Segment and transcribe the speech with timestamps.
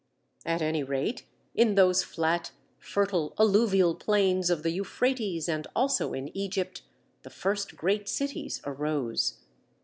[0.47, 6.35] At any rate, in those flat, fertile, alluvial plains of the Euphrates, and also in
[6.35, 6.81] Egypt,
[7.21, 9.41] the first great cities arose.